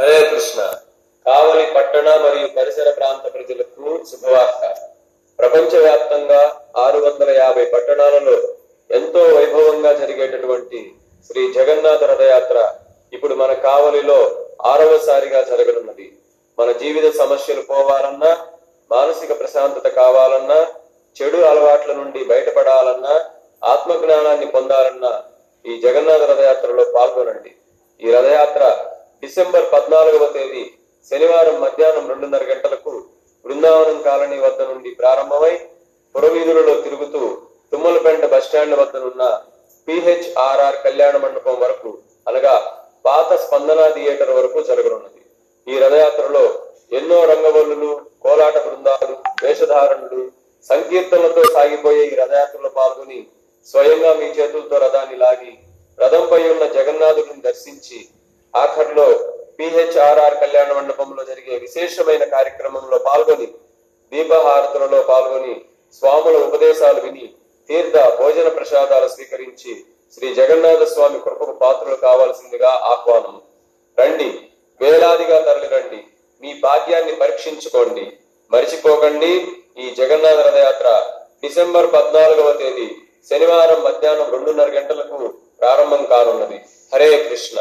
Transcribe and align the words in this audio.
హరే 0.00 0.30
కృష్ణ. 0.30 0.72
కావలి 1.26 1.66
పట్టణ 1.76 2.08
మరియు 2.08 2.46
పరిసర 2.46 2.90
ప్రాంత 2.90 3.34
ప్రజలకు 3.34 4.04
శుభవార్త. 4.10 4.74
ప్రపంచవ్యాప్తంగా 5.38 6.60
ఆరు 6.76 6.98
వందల 6.98 7.30
యాభై 7.30 7.64
పట్టణాలలో 7.64 8.54
ఎంతో 8.90 9.22
వైభవంగా 9.22 9.92
జరిగేటటువంటి 9.92 10.94
శ్రీ 11.26 11.52
జగన్నాథ 11.52 12.04
రథయాత్ర 12.04 12.74
ఇప్పుడు 13.12 13.34
మన 13.34 13.52
కావలిలో 13.52 14.46
ఆరవసారిగా 14.62 15.42
జరగనున్నది. 15.42 16.12
మన 16.58 16.72
జీవిత 16.72 17.14
సమస్యలు 17.14 17.62
పోవాలన్నా 17.62 18.46
మానసిక 18.90 19.40
ప్రశాంతత 19.40 19.88
కావాలన్నా 19.88 20.66
చెడు 21.22 21.36
అలవాట్ల 21.36 21.92
నుండి 21.92 22.24
బయటపడాలన్నా 22.24 23.24
ఆత్మ 23.64 23.94
జ్ఞానాన్ని 23.94 24.46
పొందాలన్నా 24.46 25.22
ఈ 25.66 25.80
జగన్నాథ 25.80 26.22
రథయాత్రలో 26.22 26.84
పాల్గొనండి. 26.84 27.54
ఈ 28.02 28.10
రథయాత్ర 28.10 28.89
డిసెంబర్ 29.22 29.66
పద్నాలుగవ 29.72 30.26
తేదీ 30.32 30.62
శనివారం 31.10 31.56
మధ్యాహ్నం 31.60 32.04
రెండున్నర 32.08 32.44
గంటలకు 32.44 32.92
బృందావనం 33.44 33.98
కాలనీ 34.02 34.38
వద్ద 34.38 34.60
నుండి 34.62 34.90
ప్రారంభమై 34.94 35.54
పురవీధులలో 36.14 36.74
తిరుగుతూ 36.80 37.22
తుమ్మలపేంట 37.72 38.24
బస్టాండ్ 38.24 38.74
వద్దనున్న 38.74 39.24
పిహెచ్ఆర్ఆర్ 39.88 40.78
కళ్యాణ 40.82 41.16
మండపం 41.16 41.56
వరకు 41.60 41.90
అనగా 42.26 42.54
పాత 43.04 43.30
స్పందన 43.34 43.80
థియేటర్ 43.94 44.30
వరకు 44.30 44.58
జరగనున్నది. 44.60 45.20
ఈ 45.66 45.76
రథయాత్రలో 45.78 46.44
ఎన్నో 46.92 47.18
రంగవల్లులు 47.24 47.90
కోలాట 48.20 48.56
బృందాలు 48.66 49.14
వేషధారణలు 49.44 50.22
సంకీర్తనలతో 50.66 51.42
సాగిపోయే 51.54 52.02
ఈ 52.04 52.14
రథయాత్రలో 52.14 52.70
పాల్గొని 52.70 53.20
స్వయంగా 53.66 54.10
మీ 54.14 54.28
చేతులతో 54.30 54.76
రథాన్ని 54.78 55.16
లాగి 55.16 55.52
రథంపై 55.98 56.40
ఉన్న 56.50 56.64
జగన్నాథుడిని 56.72 57.42
దర్శించి 57.42 57.98
ఆఖర్లో 58.56 59.08
పిహెచ్ఆర్ఆర్ 59.58 60.34
కళ్యాణ 60.34 60.72
మండపంలో 60.72 61.24
జరిగే 61.24 61.58
విశేషమైన 61.58 62.24
కార్యక్రమంలో 62.24 62.98
పాల్గొని 62.98 63.46
దీపహారతులలో 64.12 65.02
పాల్గొని 65.02 65.60
స్వాముల 65.98 66.36
ఉపదేశాలు 66.44 67.00
విని 67.00 67.34
తీర్థ 67.68 67.96
భోజన 67.96 68.48
ప్రసాదాలు 68.48 69.08
స్వీకరించి 69.08 69.84
శ్రీ 70.14 70.34
జగన్నాథ 70.34 70.82
స్వామి 70.82 71.18
కృపకు 71.18 71.52
పాత్రలు 71.52 71.96
కావాల్సిందిగా 71.96 72.68
ఆహ్వానం. 72.68 73.40
రండి 73.98 74.40
వేలాదిగా 74.80 75.40
తరలి 75.40 75.68
రండి 75.68 76.04
మీ 76.42 76.60
భాగ్యాన్ని 76.60 77.12
పరీక్షించుకోండి. 77.12 78.12
మరిచిపోకండి 78.52 79.48
ఈ 79.78 79.94
జగన్నాథ 79.94 80.38
రథయాత్ర 80.38 81.10
డిసెంబర్ 81.42 81.92
పద్నాలుగవ 81.92 82.52
తేదీ 82.52 82.94
శనివారం 83.30 83.84
మధ్యాహ్నం 83.84 84.30
రెండున్నర 84.30 84.68
గంటలకు 84.68 85.34
ప్రారంభం 85.60 86.04
కానున్నది. 86.04 86.64
హరే 86.92 87.28
కృష్ణ. 87.28 87.60